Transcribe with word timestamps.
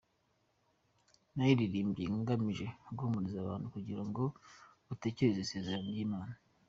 Nayiririmbye 1.35 2.03
ngamije 2.21 2.65
guhumuriza 2.95 3.37
abantu 3.41 3.65
kugira 3.75 4.03
ngo 4.07 4.23
bategereze 4.87 5.39
isezerano 5.41 5.87
ry'Imana. 5.93 6.35